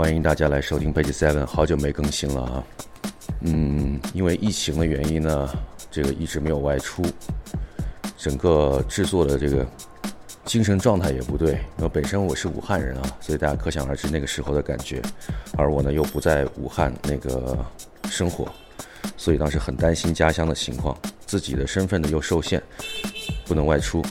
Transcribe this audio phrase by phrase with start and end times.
[0.00, 2.64] 欢迎大家来收听 Page Seven，好久没更新了啊。
[3.42, 5.50] 嗯，因为疫情的原因呢，
[5.90, 7.04] 这个一直没有外出，
[8.16, 9.66] 整个制作的这个
[10.46, 11.52] 精神状态也不对。
[11.76, 15.02] 因为本身我是武汉人啊，所以大家可想而知那个时候的感觉。
[15.58, 17.62] 而我呢又不在武汉那个
[18.06, 18.50] 生活，
[19.18, 22.62] 所以当时很担心家乡的情况，自己的身份呢又受限，
[23.44, 24.02] 不能外出。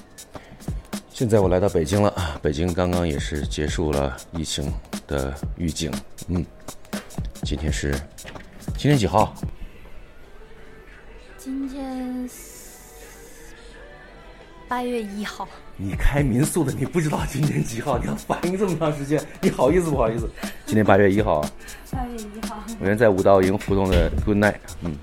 [1.20, 4.72] 现在我来到北京了，北京刚刚也是结束了疫情。
[5.06, 5.92] 的预警，
[6.30, 6.46] 嗯，
[7.44, 7.94] 今天是
[8.78, 9.34] 今天几号？
[11.38, 12.30] 今天
[14.70, 15.46] 八月一号。
[15.76, 17.98] 你开民宿的，你不知道今天几号？
[17.98, 20.30] 你要反应这么长时间，你好意思不好意思？
[20.66, 21.52] 今天八月一号啊。
[21.92, 22.64] 八月一号。
[22.80, 24.96] 我现在在五道营胡同的 Good Night，嗯。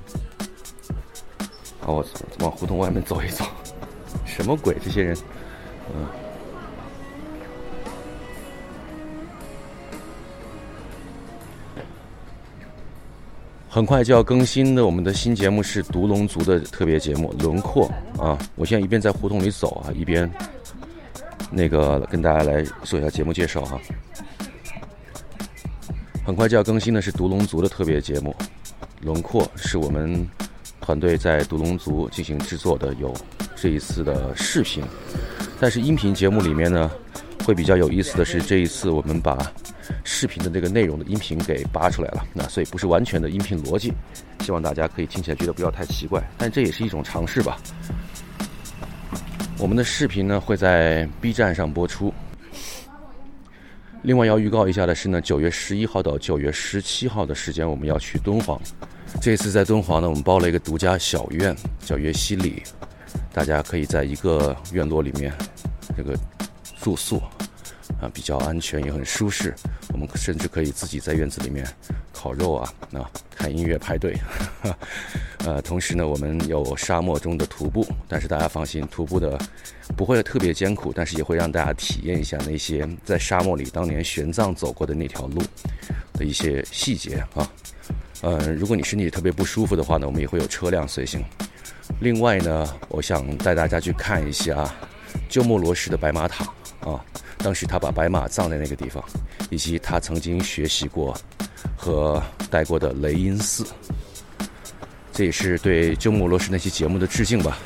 [1.80, 2.06] 好，我
[2.38, 3.44] 往胡同外面走一走。
[4.24, 4.74] 什么鬼？
[4.82, 5.14] 这些人，
[5.94, 6.06] 嗯。
[13.68, 17.90] 很快就要更新的，我们的新节目是独龙族的特别节目《轮廓》
[18.22, 18.38] 啊！
[18.54, 20.30] 我现在一边在胡同里走啊，一边
[21.50, 23.78] 那个跟大家来做一下节目介绍哈。
[26.24, 28.34] 很快就要更新的是独龙族的特别节目
[29.04, 30.26] 《轮廓》，是我们
[30.80, 33.14] 团队在独龙族进行制作的，有
[33.56, 34.84] 这一次的视频。
[35.58, 36.88] 但是音频节目里面呢，
[37.44, 39.36] 会比较有意思的是，这一次我们把。
[40.02, 43.92] 视频的这个内容的音频给扒出来了，那所以不是完全的音频逻辑，
[44.40, 47.56] 希望大家可以听起来觉得不要太奇怪，但这也是一种尝试吧。
[49.58, 52.12] 我们的视频呢会在 B 站上播出。
[54.02, 58.60] 另外要预告一下的是呢，九月十一号到九月十七号的时间我们要去敦煌，
[59.20, 61.54] 这次在敦煌呢我们包了一个独家小院，
[61.84, 62.60] 叫月西里，
[63.32, 65.32] 大家可以在一个院落里面
[65.96, 66.16] 这个
[66.80, 67.22] 住宿。
[68.00, 69.54] 啊，比较安全也很舒适。
[69.88, 71.66] 我们甚至可以自己在院子里面
[72.12, 74.18] 烤肉啊，那看音乐派对。
[75.46, 79.38] 呃，同时呢，我们有沙漠中的徒步，但是大家放心，徒步的
[79.96, 85.40] 不会特别艰苦，但是也会让大家体验一下那些在沙漠里当年玄奘走过的那条路
[86.12, 87.50] 的一些细节啊。
[88.20, 91.24] 呃，如果你身体特别不舒服的话呢，我们也会有车辆随行。
[92.00, 94.70] 另外呢，我想带大家去看一下
[95.28, 96.44] 鸠摩罗什的白马塔
[96.80, 97.02] 啊。
[97.38, 99.02] 当时他把白马葬在那个地方，
[99.50, 101.16] 以及他曾经学习过
[101.76, 103.64] 和待过的雷音寺，
[105.12, 107.58] 这也是对鸠摩罗什那期节目的致敬吧。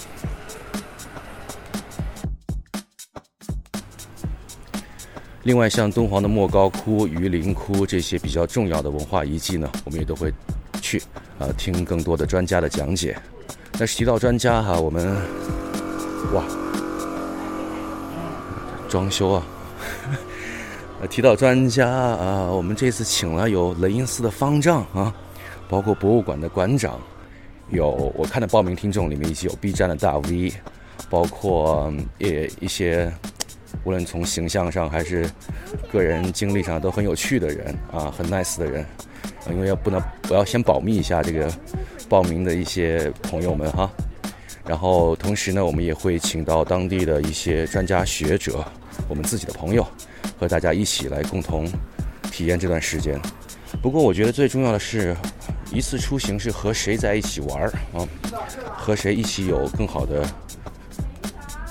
[5.44, 10.32] 另外，像敦煌的莫高窟、榆林窟这些比较重要的文化遗迹呢，我们也都会
[10.82, 11.00] 去
[11.38, 13.16] 啊听更多的专家的讲解。
[13.80, 15.16] 但是提到专家哈，我们
[16.34, 16.44] 哇，
[18.90, 19.42] 装修啊！
[21.08, 25.10] 提到专家啊，我们这次请了有雷音寺的方丈啊，
[25.66, 27.00] 包括博物馆的馆长，
[27.70, 30.52] 有我看的报名听众里面以及有 B 站的大 V，
[31.08, 33.10] 包括也一些
[33.84, 35.28] 无论从形象上还是
[35.92, 38.84] 个人经历上都很有趣的人啊，很 nice 的人，
[39.50, 41.50] 因为要不能我要先保密一下这个
[42.08, 43.90] 报名的一些朋友们哈，
[44.66, 48.64] 然后同时呢，我们也会请到当地的一些专家学者。
[49.08, 49.86] 我们自己的朋友，
[50.38, 51.66] 和大家一起来共同
[52.30, 53.18] 体验这段时间。
[53.80, 55.16] 不过，我觉得最重要的是，
[55.72, 58.06] 一次出行是和谁在一起玩儿啊，
[58.76, 60.28] 和谁一起有更好的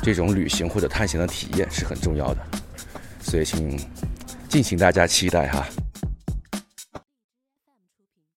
[0.01, 2.41] 这种旅行或者探险的体验是很重要的。
[3.21, 3.79] 所以，请
[4.47, 5.67] 敬请大家期待哈。